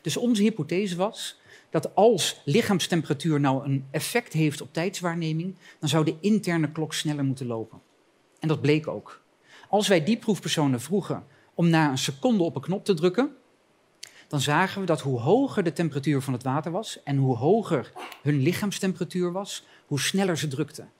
Dus 0.00 0.16
onze 0.16 0.42
hypothese 0.42 0.96
was 0.96 1.40
dat 1.70 1.94
als 1.94 2.40
lichaamstemperatuur 2.44 3.40
nou 3.40 3.64
een 3.64 3.86
effect 3.90 4.32
heeft 4.32 4.60
op 4.60 4.72
tijdswaarneming, 4.72 5.54
dan 5.78 5.88
zou 5.88 6.04
de 6.04 6.16
interne 6.20 6.72
klok 6.72 6.94
sneller 6.94 7.24
moeten 7.24 7.46
lopen. 7.46 7.80
En 8.38 8.48
dat 8.48 8.60
bleek 8.60 8.88
ook. 8.88 9.22
Als 9.68 9.88
wij 9.88 10.04
die 10.04 10.16
proefpersonen 10.16 10.80
vroegen 10.80 11.24
om 11.54 11.68
na 11.68 11.90
een 11.90 11.98
seconde 11.98 12.42
op 12.42 12.54
een 12.54 12.62
knop 12.62 12.84
te 12.84 12.94
drukken, 12.94 13.36
dan 14.32 14.40
zagen 14.40 14.80
we 14.80 14.86
dat 14.86 15.00
hoe 15.00 15.20
hoger 15.20 15.62
de 15.62 15.72
temperatuur 15.72 16.22
van 16.22 16.32
het 16.32 16.42
water 16.42 16.72
was 16.72 17.02
en 17.02 17.16
hoe 17.16 17.36
hoger 17.36 17.92
hun 18.22 18.38
lichaamstemperatuur 18.40 19.32
was, 19.32 19.64
hoe 19.86 20.00
sneller 20.00 20.38
ze 20.38 20.48
drukten. 20.48 20.90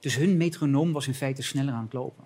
Dus 0.00 0.16
hun 0.16 0.36
metronoom 0.36 0.92
was 0.92 1.06
in 1.06 1.14
feite 1.14 1.42
sneller 1.42 1.74
aan 1.74 1.82
het 1.82 1.92
lopen. 1.92 2.24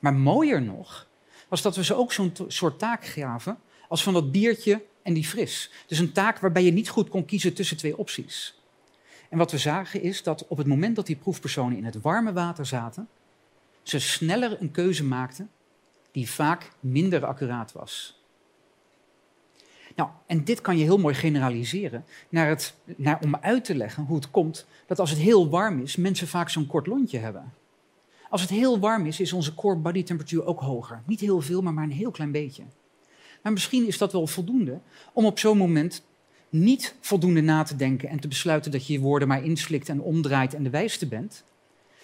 Maar 0.00 0.14
mooier 0.14 0.62
nog, 0.62 1.08
was 1.48 1.62
dat 1.62 1.76
we 1.76 1.84
ze 1.84 1.94
ook 1.94 2.12
zo'n 2.12 2.32
soort 2.48 2.78
taak 2.78 3.04
gaven 3.04 3.58
als 3.88 4.02
van 4.02 4.12
dat 4.12 4.32
biertje 4.32 4.84
en 5.02 5.14
die 5.14 5.24
fris. 5.24 5.70
Dus 5.86 5.98
een 5.98 6.12
taak 6.12 6.38
waarbij 6.38 6.64
je 6.64 6.72
niet 6.72 6.88
goed 6.88 7.08
kon 7.08 7.24
kiezen 7.24 7.54
tussen 7.54 7.76
twee 7.76 7.98
opties. 7.98 8.60
En 9.30 9.38
wat 9.38 9.50
we 9.50 9.58
zagen 9.58 10.02
is 10.02 10.22
dat 10.22 10.46
op 10.46 10.58
het 10.58 10.66
moment 10.66 10.96
dat 10.96 11.06
die 11.06 11.16
proefpersonen 11.16 11.78
in 11.78 11.84
het 11.84 12.00
warme 12.00 12.32
water 12.32 12.66
zaten, 12.66 13.08
ze 13.82 13.98
sneller 13.98 14.60
een 14.60 14.70
keuze 14.70 15.04
maakten 15.04 15.50
die 16.10 16.30
vaak 16.30 16.70
minder 16.80 17.26
accuraat 17.26 17.72
was. 17.72 18.22
Nou, 19.94 20.08
en 20.26 20.44
dit 20.44 20.60
kan 20.60 20.78
je 20.78 20.84
heel 20.84 20.98
mooi 20.98 21.14
generaliseren 21.14 22.04
naar 22.28 22.48
het, 22.48 22.74
naar, 22.96 23.18
om 23.22 23.36
uit 23.36 23.64
te 23.64 23.74
leggen 23.74 24.04
hoe 24.04 24.16
het 24.16 24.30
komt 24.30 24.66
dat 24.86 24.98
als 24.98 25.10
het 25.10 25.18
heel 25.18 25.48
warm 25.48 25.80
is, 25.80 25.96
mensen 25.96 26.28
vaak 26.28 26.48
zo'n 26.48 26.66
kort 26.66 26.86
lontje 26.86 27.18
hebben. 27.18 27.52
Als 28.28 28.40
het 28.40 28.50
heel 28.50 28.78
warm 28.78 29.06
is, 29.06 29.20
is 29.20 29.32
onze 29.32 29.54
core 29.54 29.76
body 29.76 30.02
temperatuur 30.02 30.46
ook 30.46 30.60
hoger. 30.60 31.02
Niet 31.06 31.20
heel 31.20 31.40
veel, 31.40 31.62
maar 31.62 31.74
maar 31.74 31.84
een 31.84 31.90
heel 31.90 32.10
klein 32.10 32.32
beetje. 32.32 32.62
Maar 33.42 33.52
misschien 33.52 33.86
is 33.86 33.98
dat 33.98 34.12
wel 34.12 34.26
voldoende 34.26 34.80
om 35.12 35.24
op 35.24 35.38
zo'n 35.38 35.58
moment 35.58 36.04
niet 36.48 36.94
voldoende 37.00 37.40
na 37.40 37.62
te 37.62 37.76
denken 37.76 38.08
en 38.08 38.20
te 38.20 38.28
besluiten 38.28 38.70
dat 38.70 38.86
je 38.86 38.92
je 38.92 39.00
woorden 39.00 39.28
maar 39.28 39.44
inslikt 39.44 39.88
en 39.88 40.00
omdraait 40.00 40.54
en 40.54 40.62
de 40.62 40.70
wijste 40.70 41.06
bent. 41.06 41.44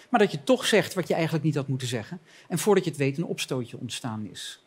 Maar 0.09 0.21
dat 0.21 0.33
je 0.33 0.45
toch 0.45 0.67
zegt 0.67 0.95
wat 0.95 1.09
je 1.09 1.15
eigenlijk 1.15 1.45
niet 1.45 1.55
had 1.55 1.69
moeten 1.69 1.89
zeggen. 1.89 2.21
En 2.49 2.59
voordat 2.59 2.85
je 2.85 2.91
het 2.91 2.99
weet 2.99 3.19
een 3.19 3.25
opstootje 3.25 3.79
ontstaan 3.79 4.27
is. 4.31 4.65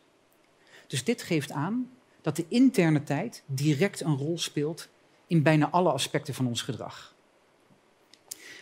Dus 0.86 1.04
dit 1.04 1.22
geeft 1.22 1.50
aan 1.50 1.90
dat 2.24 2.36
de 2.36 2.44
interne 2.48 3.02
tijd 3.02 3.42
direct 3.46 4.00
een 4.00 4.16
rol 4.16 4.38
speelt 4.38 4.88
in 5.26 5.42
bijna 5.42 5.70
alle 5.70 5.92
aspecten 5.92 6.34
van 6.34 6.46
ons 6.46 6.62
gedrag. 6.62 7.14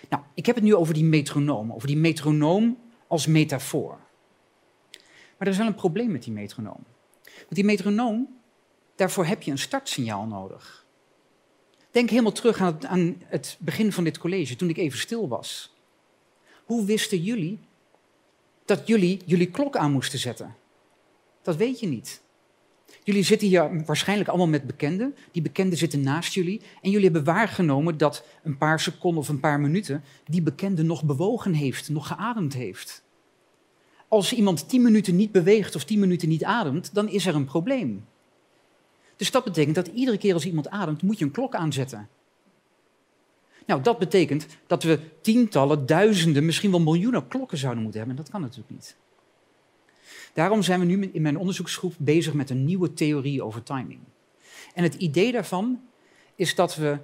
Nou, 0.09 0.23
ik 0.35 0.47
heb 0.47 0.54
het 0.54 0.64
nu 0.64 0.75
over 0.75 0.95
die 0.95 1.04
metronoom, 1.04 1.73
over 1.73 1.87
die 1.87 1.97
metronoom 1.97 2.78
als 3.07 3.26
metafoor. 3.26 3.99
Maar 5.37 5.47
er 5.47 5.49
is 5.49 5.57
wel 5.57 5.66
een 5.66 5.75
probleem 5.75 6.11
met 6.11 6.23
die 6.23 6.33
metronoom. 6.33 6.85
Want 7.25 7.54
die 7.54 7.64
metronoom, 7.64 8.40
daarvoor 8.97 9.25
heb 9.25 9.42
je 9.42 9.50
een 9.50 9.59
startsignaal 9.59 10.26
nodig. 10.26 10.87
Denk 11.90 12.11
helemaal 12.11 12.33
terug 12.33 12.61
aan 12.61 12.75
het, 12.75 12.85
aan 12.85 13.23
het 13.26 13.57
begin 13.61 13.92
van 13.92 14.04
dit 14.04 14.19
college, 14.19 14.57
toen 14.57 14.69
ik 14.69 14.76
even 14.76 14.99
stil 14.99 15.28
was. 15.28 15.75
Hoe 16.64 16.85
wisten 16.85 17.23
jullie 17.23 17.59
dat 18.64 18.87
jullie 18.87 19.21
jullie 19.25 19.50
klok 19.50 19.76
aan 19.76 19.92
moesten 19.92 20.19
zetten? 20.19 20.57
Dat 21.42 21.57
weet 21.57 21.81
je 21.81 21.87
niet. 21.87 22.22
Jullie 23.04 23.22
zitten 23.22 23.49
hier 23.49 23.84
waarschijnlijk 23.84 24.28
allemaal 24.28 24.49
met 24.49 24.66
bekenden. 24.66 25.14
Die 25.32 25.42
bekenden 25.42 25.78
zitten 25.78 26.02
naast 26.02 26.32
jullie. 26.34 26.61
En 26.82 26.90
jullie 26.90 27.04
hebben 27.04 27.25
waargenomen 27.25 27.99
dat 27.99 28.25
een 28.42 28.58
paar 28.58 28.80
seconden 28.80 29.20
of 29.20 29.28
een 29.28 29.40
paar 29.40 29.61
minuten 29.61 30.02
die 30.25 30.42
bekende 30.42 30.82
nog 30.82 31.04
bewogen 31.04 31.52
heeft, 31.52 31.88
nog 31.88 32.06
geademd 32.06 32.54
heeft. 32.54 33.02
Als 34.08 34.32
iemand 34.32 34.68
tien 34.68 34.82
minuten 34.82 35.16
niet 35.16 35.32
beweegt 35.32 35.75
of 35.75 35.84
tien 35.84 35.99
minuten 35.99 36.28
niet 36.28 36.44
ademt, 36.44 36.94
dan 36.94 37.08
is 37.08 37.26
er 37.26 37.34
een 37.34 37.44
probleem. 37.44 38.04
Dus 39.16 39.30
dat 39.30 39.44
betekent 39.44 39.75
dat 39.75 39.87
iedere 39.87 40.18
keer 40.18 40.34
als 40.34 40.46
iemand 40.46 40.68
ademt, 40.68 41.02
moet 41.02 41.18
je 41.18 41.25
een 41.25 41.30
klok 41.30 41.54
aanzetten. 41.54 42.08
Nou, 43.66 43.82
dat 43.82 43.99
betekent 43.99 44.46
dat 44.66 44.82
we 44.82 45.00
tientallen, 45.20 45.87
duizenden, 45.87 46.44
misschien 46.44 46.70
wel 46.70 46.80
miljoenen 46.80 47.28
klokken 47.28 47.58
zouden 47.58 47.82
moeten 47.82 48.00
hebben. 48.00 48.18
En 48.18 48.22
dat 48.22 48.32
kan 48.32 48.40
natuurlijk 48.40 48.70
niet. 48.70 48.96
Daarom 50.32 50.62
zijn 50.62 50.80
we 50.80 50.87
nu 50.87 51.11
in 51.12 51.23
mijn 51.23 51.38
onderzoeksgroep 51.38 51.94
bezig 51.99 52.35
met 52.35 52.50
een 52.50 52.64
nieuwe 52.64 52.92
theorie 52.92 53.42
over 53.42 53.62
timing. 53.62 54.00
En 54.75 54.82
het 54.82 54.94
idee 54.94 55.32
daarvan 55.32 55.80
is 56.35 56.54
dat 56.54 56.76
we 56.76 56.99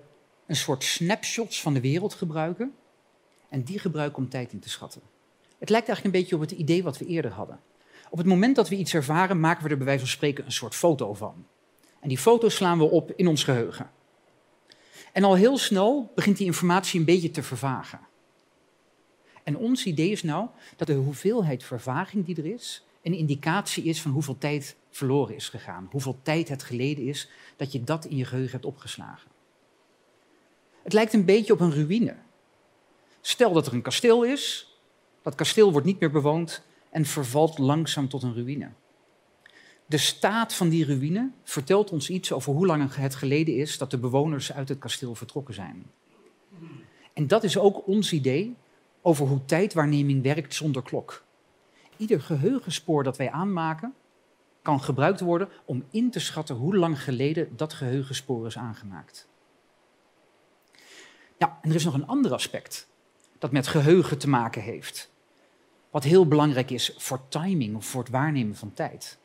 een 0.46 0.56
soort 0.56 0.84
snapshots 0.84 1.62
van 1.62 1.74
de 1.74 1.80
wereld 1.80 2.14
gebruiken 2.14 2.74
en 3.48 3.62
die 3.62 3.78
gebruiken 3.78 4.18
om 4.18 4.28
tijd 4.28 4.52
in 4.52 4.60
te 4.60 4.68
schatten. 4.68 5.02
Het 5.58 5.70
lijkt 5.70 5.88
eigenlijk 5.88 6.16
een 6.16 6.20
beetje 6.22 6.36
op 6.36 6.50
het 6.50 6.58
idee 6.60 6.82
wat 6.82 6.98
we 6.98 7.06
eerder 7.06 7.30
hadden. 7.30 7.60
Op 8.10 8.18
het 8.18 8.26
moment 8.26 8.56
dat 8.56 8.68
we 8.68 8.76
iets 8.76 8.94
ervaren, 8.94 9.40
maken 9.40 9.64
we 9.64 9.70
er 9.70 9.76
bij 9.76 9.86
wijze 9.86 10.00
van 10.00 10.08
spreken 10.08 10.44
een 10.44 10.52
soort 10.52 10.74
foto 10.74 11.14
van. 11.14 11.46
En 12.00 12.08
die 12.08 12.18
foto 12.18 12.48
slaan 12.48 12.78
we 12.78 12.84
op 12.84 13.12
in 13.16 13.26
ons 13.26 13.44
geheugen. 13.44 13.90
En 15.12 15.24
al 15.24 15.34
heel 15.34 15.58
snel 15.58 16.12
begint 16.14 16.36
die 16.36 16.46
informatie 16.46 16.98
een 17.00 17.06
beetje 17.06 17.30
te 17.30 17.42
vervagen. 17.42 18.00
En 19.42 19.56
ons 19.56 19.84
idee 19.84 20.10
is 20.10 20.22
nou 20.22 20.48
dat 20.76 20.86
de 20.86 20.94
hoeveelheid 20.94 21.64
vervaging 21.64 22.24
die 22.24 22.36
er 22.36 22.46
is, 22.46 22.86
een 23.02 23.14
indicatie 23.14 23.84
is 23.84 24.00
van 24.02 24.10
hoeveel 24.10 24.38
tijd 24.38 24.76
verloren 24.90 25.34
is 25.34 25.48
gegaan. 25.48 25.88
Hoeveel 25.90 26.18
tijd 26.22 26.48
het 26.48 26.62
geleden 26.62 27.04
is 27.04 27.30
dat 27.56 27.72
je 27.72 27.84
dat 27.84 28.04
in 28.04 28.16
je 28.16 28.24
geheugen 28.24 28.52
hebt 28.52 28.64
opgeslagen. 28.64 29.30
Het 30.82 30.92
lijkt 30.92 31.12
een 31.12 31.24
beetje 31.24 31.52
op 31.52 31.60
een 31.60 31.72
ruïne. 31.72 32.16
Stel 33.20 33.52
dat 33.52 33.66
er 33.66 33.72
een 33.72 33.82
kasteel 33.82 34.24
is, 34.24 34.72
dat 35.22 35.34
kasteel 35.34 35.72
wordt 35.72 35.86
niet 35.86 36.00
meer 36.00 36.10
bewoond 36.10 36.62
en 36.90 37.04
vervalt 37.04 37.58
langzaam 37.58 38.08
tot 38.08 38.22
een 38.22 38.34
ruïne. 38.34 38.70
De 39.86 39.98
staat 39.98 40.54
van 40.54 40.68
die 40.68 40.84
ruïne 40.84 41.30
vertelt 41.44 41.90
ons 41.90 42.10
iets 42.10 42.32
over 42.32 42.52
hoe 42.52 42.66
lang 42.66 42.94
het 42.94 43.14
geleden 43.14 43.54
is 43.56 43.78
dat 43.78 43.90
de 43.90 43.98
bewoners 43.98 44.52
uit 44.52 44.68
het 44.68 44.78
kasteel 44.78 45.14
vertrokken 45.14 45.54
zijn. 45.54 45.90
En 47.12 47.26
dat 47.26 47.44
is 47.44 47.58
ook 47.58 47.86
ons 47.86 48.12
idee 48.12 48.56
over 49.02 49.26
hoe 49.26 49.44
tijdwaarneming 49.44 50.22
werkt 50.22 50.54
zonder 50.54 50.82
klok 50.82 51.26
ieder 51.98 52.20
geheugenspoor 52.20 53.02
dat 53.02 53.16
wij 53.16 53.30
aanmaken, 53.30 53.94
kan 54.62 54.80
gebruikt 54.80 55.20
worden 55.20 55.48
om 55.64 55.84
in 55.90 56.10
te 56.10 56.20
schatten 56.20 56.56
hoe 56.56 56.76
lang 56.76 57.02
geleden 57.02 57.56
dat 57.56 57.72
geheugenspoor 57.72 58.46
is 58.46 58.58
aangemaakt. 58.58 59.28
Nou, 61.38 61.52
en 61.62 61.68
er 61.68 61.76
is 61.76 61.84
nog 61.84 61.94
een 61.94 62.06
ander 62.06 62.32
aspect 62.32 62.88
dat 63.38 63.52
met 63.52 63.66
geheugen 63.66 64.18
te 64.18 64.28
maken 64.28 64.62
heeft. 64.62 65.10
Wat 65.90 66.04
heel 66.04 66.28
belangrijk 66.28 66.70
is 66.70 66.94
voor 66.96 67.28
timing 67.28 67.76
of 67.76 67.86
voor 67.86 68.02
het 68.02 68.10
waarnemen 68.10 68.56
van 68.56 68.74
tijd. 68.74 69.18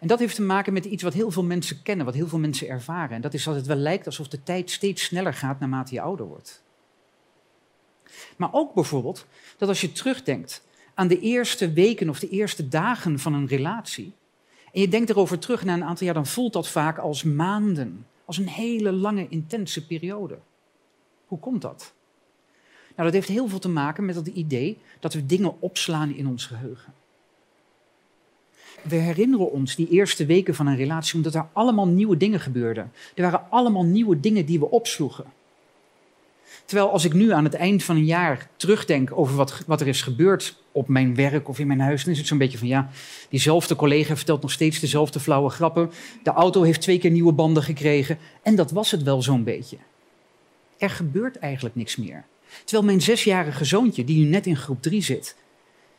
En 0.00 0.06
dat 0.06 0.18
heeft 0.18 0.34
te 0.34 0.42
maken 0.42 0.72
met 0.72 0.84
iets 0.84 1.02
wat 1.02 1.12
heel 1.12 1.30
veel 1.30 1.44
mensen 1.44 1.82
kennen, 1.82 2.06
wat 2.06 2.14
heel 2.14 2.28
veel 2.28 2.38
mensen 2.38 2.68
ervaren. 2.68 3.16
En 3.16 3.20
dat 3.20 3.34
is 3.34 3.44
dat 3.44 3.54
het 3.54 3.66
wel 3.66 3.76
lijkt 3.76 4.06
alsof 4.06 4.28
de 4.28 4.42
tijd 4.42 4.70
steeds 4.70 5.04
sneller 5.04 5.34
gaat 5.34 5.60
naarmate 5.60 5.94
je 5.94 6.00
ouder 6.00 6.26
wordt. 6.26 6.62
Maar 8.36 8.52
ook 8.52 8.74
bijvoorbeeld 8.74 9.26
dat 9.56 9.68
als 9.68 9.80
je 9.80 9.92
terugdenkt 9.92 10.64
aan 10.94 11.08
de 11.08 11.20
eerste 11.20 11.72
weken 11.72 12.08
of 12.08 12.18
de 12.18 12.28
eerste 12.28 12.68
dagen 12.68 13.18
van 13.18 13.34
een 13.34 13.46
relatie. 13.46 14.12
En 14.72 14.80
je 14.80 14.88
denkt 14.88 15.10
erover 15.10 15.38
terug 15.38 15.64
na 15.64 15.74
een 15.74 15.84
aantal 15.84 16.06
jaar, 16.06 16.14
dan 16.14 16.26
voelt 16.26 16.52
dat 16.52 16.68
vaak 16.68 16.98
als 16.98 17.22
maanden. 17.22 18.06
Als 18.24 18.38
een 18.38 18.48
hele 18.48 18.92
lange, 18.92 19.26
intense 19.28 19.86
periode. 19.86 20.38
Hoe 21.26 21.38
komt 21.38 21.62
dat? 21.62 21.94
Nou, 22.96 23.02
dat 23.08 23.12
heeft 23.12 23.28
heel 23.28 23.48
veel 23.48 23.58
te 23.58 23.68
maken 23.68 24.04
met 24.04 24.14
het 24.14 24.26
idee 24.26 24.78
dat 25.00 25.14
we 25.14 25.26
dingen 25.26 25.60
opslaan 25.60 26.14
in 26.14 26.26
ons 26.26 26.46
geheugen. 26.46 26.94
We 28.82 28.96
herinneren 28.96 29.50
ons 29.50 29.74
die 29.74 29.88
eerste 29.88 30.26
weken 30.26 30.54
van 30.54 30.66
een 30.66 30.76
relatie 30.76 31.14
omdat 31.14 31.34
er 31.34 31.48
allemaal 31.52 31.86
nieuwe 31.86 32.16
dingen 32.16 32.40
gebeurden. 32.40 32.92
Er 33.14 33.22
waren 33.22 33.50
allemaal 33.50 33.84
nieuwe 33.84 34.20
dingen 34.20 34.46
die 34.46 34.58
we 34.58 34.70
opsloegen. 34.70 35.24
Terwijl 36.64 36.90
als 36.90 37.04
ik 37.04 37.12
nu 37.12 37.32
aan 37.32 37.44
het 37.44 37.54
eind 37.54 37.84
van 37.84 37.96
een 37.96 38.04
jaar 38.04 38.48
terugdenk 38.56 39.10
over 39.12 39.36
wat, 39.36 39.62
wat 39.66 39.80
er 39.80 39.86
is 39.86 40.02
gebeurd 40.02 40.62
op 40.72 40.88
mijn 40.88 41.14
werk 41.14 41.48
of 41.48 41.58
in 41.58 41.66
mijn 41.66 41.80
huis, 41.80 42.04
dan 42.04 42.12
is 42.12 42.18
het 42.18 42.26
zo'n 42.26 42.38
beetje 42.38 42.58
van 42.58 42.66
ja, 42.66 42.90
diezelfde 43.28 43.76
collega 43.76 44.16
vertelt 44.16 44.42
nog 44.42 44.50
steeds 44.50 44.80
dezelfde 44.80 45.20
flauwe 45.20 45.50
grappen. 45.50 45.90
De 46.22 46.30
auto 46.30 46.62
heeft 46.62 46.80
twee 46.80 46.98
keer 46.98 47.10
nieuwe 47.10 47.32
banden 47.32 47.62
gekregen 47.62 48.18
en 48.42 48.54
dat 48.56 48.70
was 48.70 48.90
het 48.90 49.02
wel 49.02 49.22
zo'n 49.22 49.44
beetje. 49.44 49.76
Er 50.78 50.90
gebeurt 50.90 51.38
eigenlijk 51.38 51.74
niks 51.74 51.96
meer. 51.96 52.24
Terwijl 52.64 52.86
mijn 52.86 53.02
zesjarige 53.02 53.64
zoontje, 53.64 54.04
die 54.04 54.24
nu 54.24 54.30
net 54.30 54.46
in 54.46 54.56
groep 54.56 54.82
drie 54.82 55.02
zit, 55.02 55.36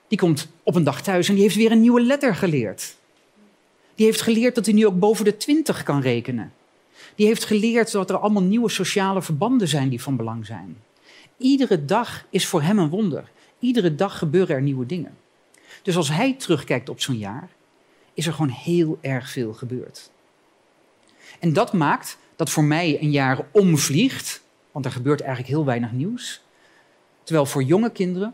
die 0.07 0.17
komt 0.17 0.47
op 0.63 0.75
een 0.75 0.83
dag 0.83 1.01
thuis 1.01 1.27
en 1.27 1.33
die 1.33 1.43
heeft 1.43 1.55
weer 1.55 1.71
een 1.71 1.81
nieuwe 1.81 2.01
letter 2.01 2.35
geleerd. 2.35 2.95
Die 3.95 4.05
heeft 4.05 4.21
geleerd 4.21 4.55
dat 4.55 4.65
hij 4.65 4.75
nu 4.75 4.85
ook 4.85 4.99
boven 4.99 5.25
de 5.25 5.37
twintig 5.37 5.83
kan 5.83 6.01
rekenen. 6.01 6.53
Die 7.15 7.27
heeft 7.27 7.45
geleerd 7.45 7.91
dat 7.91 8.09
er 8.09 8.17
allemaal 8.17 8.43
nieuwe 8.43 8.69
sociale 8.69 9.21
verbanden 9.21 9.67
zijn 9.67 9.89
die 9.89 10.01
van 10.01 10.15
belang 10.15 10.45
zijn. 10.45 10.77
Iedere 11.37 11.85
dag 11.85 12.25
is 12.29 12.47
voor 12.47 12.61
hem 12.61 12.79
een 12.79 12.89
wonder. 12.89 13.31
Iedere 13.59 13.95
dag 13.95 14.17
gebeuren 14.17 14.55
er 14.55 14.61
nieuwe 14.61 14.85
dingen. 14.85 15.17
Dus 15.81 15.95
als 15.95 16.09
hij 16.09 16.33
terugkijkt 16.33 16.89
op 16.89 17.01
zo'n 17.01 17.17
jaar, 17.17 17.49
is 18.13 18.27
er 18.27 18.33
gewoon 18.33 18.49
heel 18.49 18.97
erg 19.01 19.29
veel 19.29 19.53
gebeurd. 19.53 20.11
En 21.39 21.53
dat 21.53 21.73
maakt 21.73 22.17
dat 22.35 22.49
voor 22.49 22.63
mij 22.63 23.01
een 23.01 23.11
jaar 23.11 23.45
omvliegt, 23.51 24.41
want 24.71 24.85
er 24.85 24.91
gebeurt 24.91 25.21
eigenlijk 25.21 25.49
heel 25.49 25.65
weinig 25.65 25.91
nieuws. 25.91 26.41
Terwijl 27.23 27.45
voor 27.45 27.63
jonge 27.63 27.91
kinderen 27.91 28.33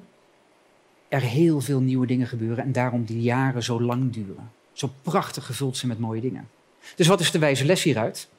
er 1.08 1.22
heel 1.22 1.62
veel 1.62 1.80
nieuwe 1.80 2.08
dingen 2.08 2.28
gebeuren 2.28 2.64
en 2.64 2.72
daarom 2.72 3.06
die 3.06 3.22
jaren 3.22 3.64
zo 3.64 3.82
lang 3.82 4.14
duren. 4.14 4.52
Zo 4.74 4.90
prachtig 5.02 5.46
gevuld 5.46 5.78
zijn 5.78 5.92
met 5.92 6.00
mooie 6.00 6.22
dingen. 6.22 6.50
Dus 6.96 7.08
wat 7.08 7.20
is 7.20 7.32
de 7.32 7.40
wijze 7.40 7.66
les 7.66 7.84
hieruit? 7.84 8.30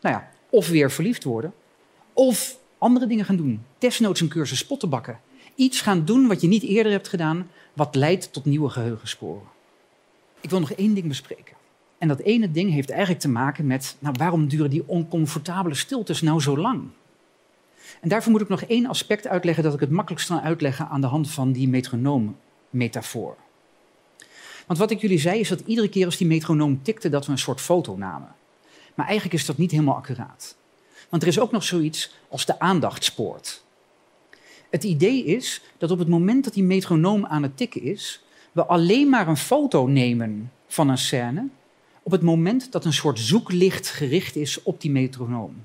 Nou 0.00 0.14
ja, 0.14 0.30
of 0.50 0.68
weer 0.68 0.90
verliefd 0.90 1.24
worden, 1.24 1.54
of 2.12 2.58
andere 2.78 3.06
dingen 3.06 3.24
gaan 3.24 3.36
doen. 3.36 3.64
Desnoods 3.78 4.20
een 4.20 4.28
cursus 4.28 4.58
spotten 4.58 4.88
bakken. 4.88 5.20
Iets 5.54 5.80
gaan 5.80 6.04
doen 6.04 6.26
wat 6.26 6.40
je 6.40 6.48
niet 6.48 6.62
eerder 6.62 6.92
hebt 6.92 7.08
gedaan, 7.08 7.50
wat 7.72 7.94
leidt 7.94 8.32
tot 8.32 8.44
nieuwe 8.44 8.68
geheugensporen. 8.68 9.48
Ik 10.40 10.50
wil 10.50 10.60
nog 10.60 10.72
één 10.72 10.94
ding 10.94 11.08
bespreken. 11.08 11.56
En 11.98 12.08
dat 12.08 12.20
ene 12.20 12.50
ding 12.50 12.70
heeft 12.70 12.90
eigenlijk 12.90 13.20
te 13.20 13.28
maken 13.28 13.66
met, 13.66 13.96
nou, 13.98 14.14
waarom 14.18 14.48
duren 14.48 14.70
die 14.70 14.88
oncomfortabele 14.88 15.74
stiltes 15.74 16.20
nou 16.20 16.40
zo 16.40 16.56
lang? 16.56 16.82
En 18.00 18.08
daarvoor 18.08 18.32
moet 18.32 18.40
ik 18.40 18.48
nog 18.48 18.62
één 18.62 18.86
aspect 18.86 19.26
uitleggen 19.26 19.64
dat 19.64 19.74
ik 19.74 19.80
het 19.80 19.90
makkelijkst 19.90 20.28
kan 20.28 20.40
uitleggen 20.40 20.88
aan 20.88 21.00
de 21.00 21.06
hand 21.06 21.30
van 21.30 21.52
die 21.52 21.68
metronoom-metafoor. 21.68 23.36
Want 24.66 24.78
wat 24.78 24.90
ik 24.90 25.00
jullie 25.00 25.18
zei 25.18 25.40
is 25.40 25.48
dat 25.48 25.62
iedere 25.66 25.88
keer 25.88 26.04
als 26.04 26.16
die 26.16 26.26
metronoom 26.26 26.82
tikte, 26.82 27.08
dat 27.08 27.26
we 27.26 27.32
een 27.32 27.38
soort 27.38 27.60
foto 27.60 27.96
namen. 27.96 28.34
Maar 29.00 29.08
eigenlijk 29.08 29.40
is 29.40 29.46
dat 29.46 29.58
niet 29.58 29.70
helemaal 29.70 29.94
accuraat. 29.94 30.56
Want 31.08 31.22
er 31.22 31.28
is 31.28 31.38
ook 31.38 31.50
nog 31.50 31.64
zoiets 31.64 32.14
als 32.28 32.46
de 32.46 32.58
aandachtspoort. 32.58 33.62
Het 34.70 34.84
idee 34.84 35.24
is 35.24 35.62
dat 35.78 35.90
op 35.90 35.98
het 35.98 36.08
moment 36.08 36.44
dat 36.44 36.54
die 36.54 36.62
metronoom 36.62 37.26
aan 37.26 37.42
het 37.42 37.56
tikken 37.56 37.82
is, 37.82 38.22
we 38.52 38.66
alleen 38.66 39.08
maar 39.08 39.28
een 39.28 39.36
foto 39.36 39.86
nemen 39.86 40.52
van 40.66 40.88
een 40.88 40.98
scène 40.98 41.48
op 42.02 42.12
het 42.12 42.22
moment 42.22 42.72
dat 42.72 42.84
een 42.84 42.92
soort 42.92 43.18
zoeklicht 43.18 43.88
gericht 43.88 44.36
is 44.36 44.62
op 44.62 44.80
die 44.80 44.90
metronoom. 44.90 45.64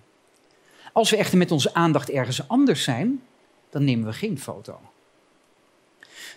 Als 0.94 1.10
we 1.10 1.18
echter 1.18 1.38
met 1.38 1.52
onze 1.52 1.74
aandacht 1.74 2.10
ergens 2.10 2.48
anders 2.48 2.84
zijn, 2.84 3.22
dan 3.70 3.84
nemen 3.84 4.06
we 4.06 4.14
geen 4.14 4.40
foto. 4.40 4.80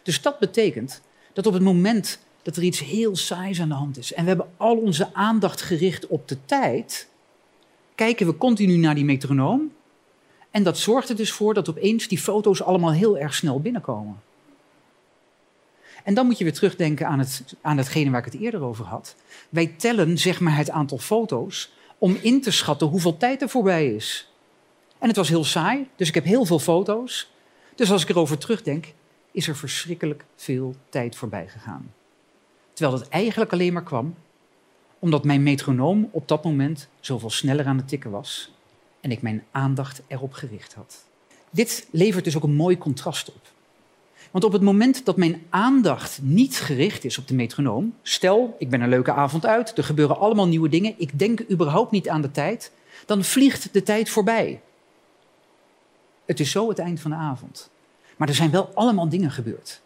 Dus 0.03 0.23
dat 0.23 0.39
betekent 0.39 1.01
dat 1.33 1.47
op 1.47 1.53
het 1.53 1.63
moment 1.63 2.19
dat 2.49 2.57
er 2.57 2.63
iets 2.63 2.81
heel 2.81 3.17
saais 3.17 3.61
aan 3.61 3.69
de 3.69 3.75
hand 3.75 3.99
is 3.99 4.13
en 4.13 4.23
we 4.23 4.29
hebben 4.29 4.51
al 4.57 4.77
onze 4.77 5.15
aandacht 5.15 5.61
gericht 5.61 6.07
op 6.07 6.29
de 6.29 6.45
tijd, 6.45 7.09
kijken 7.95 8.27
we 8.27 8.37
continu 8.37 8.77
naar 8.77 8.95
die 8.95 9.05
metronoom 9.05 9.73
en 10.51 10.63
dat 10.63 10.79
zorgt 10.79 11.09
er 11.09 11.17
dus 11.17 11.33
voor 11.33 11.55
dat 11.55 11.69
opeens 11.69 12.09
die 12.09 12.19
foto's 12.19 12.63
allemaal 12.63 12.93
heel 12.93 13.19
erg 13.19 13.35
snel 13.35 13.61
binnenkomen. 13.61 14.21
En 16.05 16.15
dan 16.15 16.27
moet 16.27 16.39
je 16.39 16.45
weer 16.45 16.53
terugdenken 16.53 17.07
aan, 17.07 17.19
het, 17.19 17.55
aan 17.61 17.77
hetgene 17.77 18.11
waar 18.11 18.27
ik 18.27 18.33
het 18.33 18.41
eerder 18.43 18.63
over 18.63 18.85
had. 18.85 19.15
Wij 19.49 19.67
tellen 19.67 20.19
zeg 20.19 20.41
maar 20.41 20.57
het 20.57 20.71
aantal 20.71 20.99
foto's 20.99 21.73
om 21.99 22.19
in 22.21 22.41
te 22.41 22.51
schatten 22.51 22.87
hoeveel 22.87 23.17
tijd 23.17 23.43
er 23.43 23.49
voorbij 23.49 23.95
is. 23.95 24.33
En 24.99 25.09
het 25.09 25.17
was 25.17 25.29
heel 25.29 25.45
saai, 25.45 25.89
dus 25.97 26.09
ik 26.09 26.15
heb 26.15 26.25
heel 26.25 26.45
veel 26.45 26.59
foto's. 26.59 27.31
Dus 27.75 27.91
als 27.91 28.03
ik 28.03 28.09
erover 28.09 28.39
terugdenk, 28.39 28.93
is 29.31 29.49
er 29.49 29.57
verschrikkelijk 29.57 30.25
veel 30.37 30.75
tijd 30.89 31.17
voorbij 31.17 31.49
gegaan. 31.49 31.97
Terwijl 32.79 32.99
het 32.99 33.09
eigenlijk 33.09 33.53
alleen 33.53 33.73
maar 33.73 33.83
kwam 33.83 34.15
omdat 34.99 35.25
mijn 35.25 35.43
metronoom 35.43 36.09
op 36.11 36.29
dat 36.29 36.45
moment 36.45 36.89
zoveel 37.01 37.31
sneller 37.31 37.67
aan 37.67 37.77
het 37.77 37.89
tikken 37.89 38.11
was 38.11 38.53
en 39.01 39.11
ik 39.11 39.23
mijn 39.23 39.45
aandacht 39.51 40.03
erop 40.07 40.33
gericht 40.33 40.75
had. 40.75 41.05
Dit 41.51 41.87
levert 41.91 42.25
dus 42.25 42.37
ook 42.37 42.43
een 42.43 42.55
mooi 42.55 42.79
contrast 42.79 43.29
op. 43.29 43.53
Want 44.31 44.45
op 44.45 44.53
het 44.53 44.63
moment 44.63 45.05
dat 45.05 45.17
mijn 45.17 45.43
aandacht 45.51 46.19
niet 46.23 46.57
gericht 46.57 47.05
is 47.05 47.19
op 47.19 47.29
de 47.29 47.35
metronoom, 47.35 47.95
stel 48.03 48.57
ik 48.59 48.71
ben 48.71 48.81
een 48.81 48.89
leuke 48.89 49.13
avond 49.13 49.47
uit, 49.47 49.79
er 49.79 49.85
gebeuren 49.85 50.19
allemaal 50.19 50.49
nieuwe 50.49 50.69
dingen, 50.69 50.95
ik 50.97 51.19
denk 51.19 51.51
überhaupt 51.51 51.91
niet 51.91 52.09
aan 52.09 52.23
de 52.23 52.31
tijd, 52.31 52.73
dan 53.07 53.25
vliegt 53.25 53.73
de 53.73 53.83
tijd 53.83 54.11
voorbij. 54.11 54.61
Het 56.25 56.41
is 56.41 56.51
zo 56.51 56.69
het 56.69 56.79
eind 56.79 57.01
van 57.01 57.11
de 57.11 57.17
avond. 57.17 57.71
Maar 58.17 58.29
er 58.29 58.35
zijn 58.35 58.51
wel 58.51 58.71
allemaal 58.75 59.09
dingen 59.09 59.31
gebeurd. 59.31 59.81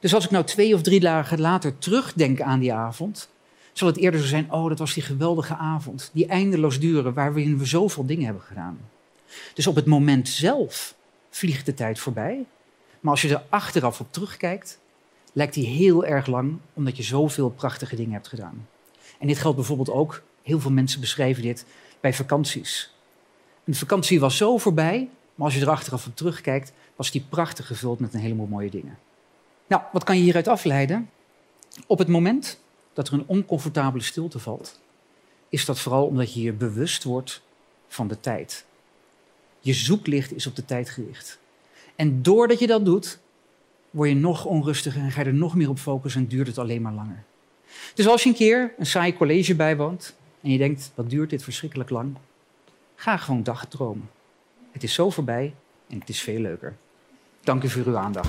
Dus 0.00 0.14
als 0.14 0.24
ik 0.24 0.30
nou 0.30 0.44
twee 0.44 0.74
of 0.74 0.82
drie 0.82 1.00
dagen 1.00 1.40
later 1.40 1.78
terugdenk 1.78 2.40
aan 2.40 2.60
die 2.60 2.72
avond, 2.72 3.28
zal 3.72 3.88
het 3.88 3.96
eerder 3.96 4.20
zo 4.20 4.26
zijn, 4.26 4.52
oh, 4.52 4.68
dat 4.68 4.78
was 4.78 4.94
die 4.94 5.02
geweldige 5.02 5.54
avond, 5.54 6.10
die 6.12 6.26
eindeloos 6.26 6.80
duren, 6.80 7.14
waarin 7.14 7.58
we 7.58 7.64
zoveel 7.64 8.06
dingen 8.06 8.24
hebben 8.24 8.42
gedaan. 8.42 8.78
Dus 9.54 9.66
op 9.66 9.74
het 9.74 9.86
moment 9.86 10.28
zelf 10.28 10.94
vliegt 11.30 11.66
de 11.66 11.74
tijd 11.74 11.98
voorbij, 11.98 12.44
maar 13.00 13.12
als 13.12 13.22
je 13.22 13.28
er 13.28 13.42
achteraf 13.48 14.00
op 14.00 14.12
terugkijkt, 14.12 14.78
lijkt 15.32 15.54
die 15.54 15.66
heel 15.66 16.04
erg 16.04 16.26
lang, 16.26 16.58
omdat 16.72 16.96
je 16.96 17.02
zoveel 17.02 17.50
prachtige 17.50 17.96
dingen 17.96 18.12
hebt 18.12 18.28
gedaan. 18.28 18.68
En 19.18 19.26
dit 19.26 19.38
geldt 19.38 19.56
bijvoorbeeld 19.56 19.90
ook, 19.90 20.22
heel 20.42 20.60
veel 20.60 20.70
mensen 20.70 21.00
beschrijven 21.00 21.42
dit, 21.42 21.66
bij 22.00 22.14
vakanties. 22.14 22.94
Een 23.64 23.74
vakantie 23.74 24.20
was 24.20 24.36
zo 24.36 24.58
voorbij, 24.58 25.08
maar 25.34 25.46
als 25.46 25.54
je 25.54 25.60
er 25.60 25.70
achteraf 25.70 26.06
op 26.06 26.16
terugkijkt, 26.16 26.72
was 26.96 27.10
die 27.10 27.24
prachtig 27.28 27.66
gevuld 27.66 28.00
met 28.00 28.14
een 28.14 28.20
heleboel 28.20 28.46
mooie 28.46 28.70
dingen. 28.70 28.98
Nou, 29.70 29.82
wat 29.92 30.04
kan 30.04 30.16
je 30.16 30.22
hieruit 30.22 30.48
afleiden? 30.48 31.10
Op 31.86 31.98
het 31.98 32.08
moment 32.08 32.60
dat 32.92 33.08
er 33.08 33.14
een 33.14 33.24
oncomfortabele 33.26 34.02
stilte 34.02 34.38
valt, 34.38 34.80
is 35.48 35.64
dat 35.64 35.80
vooral 35.80 36.06
omdat 36.06 36.34
je 36.34 36.42
je 36.42 36.52
bewust 36.52 37.04
wordt 37.04 37.42
van 37.88 38.08
de 38.08 38.20
tijd. 38.20 38.64
Je 39.60 39.72
zoeklicht 39.72 40.32
is 40.32 40.46
op 40.46 40.56
de 40.56 40.64
tijd 40.64 40.90
gericht. 40.90 41.38
En 41.96 42.22
doordat 42.22 42.58
je 42.58 42.66
dat 42.66 42.84
doet, 42.84 43.18
word 43.90 44.08
je 44.08 44.14
nog 44.14 44.44
onrustiger 44.44 45.02
en 45.02 45.10
ga 45.10 45.20
je 45.20 45.26
er 45.26 45.34
nog 45.34 45.54
meer 45.54 45.68
op 45.68 45.78
focussen 45.78 46.20
en 46.20 46.28
duurt 46.28 46.46
het 46.46 46.58
alleen 46.58 46.82
maar 46.82 46.92
langer. 46.92 47.22
Dus 47.94 48.08
als 48.08 48.22
je 48.22 48.28
een 48.28 48.34
keer 48.34 48.74
een 48.78 48.86
saai 48.86 49.16
college 49.16 49.54
bijwoont 49.54 50.16
en 50.40 50.50
je 50.50 50.58
denkt, 50.58 50.92
wat 50.94 51.10
duurt 51.10 51.30
dit 51.30 51.42
verschrikkelijk 51.42 51.90
lang? 51.90 52.16
Ga 52.94 53.16
gewoon 53.16 53.42
dagdromen. 53.42 54.10
Het 54.72 54.82
is 54.82 54.94
zo 54.94 55.10
voorbij 55.10 55.54
en 55.88 55.98
het 55.98 56.08
is 56.08 56.20
veel 56.20 56.40
leuker. 56.40 56.76
Dank 57.40 57.62
u 57.62 57.68
voor 57.68 57.86
uw 57.86 57.96
aandacht. 57.96 58.28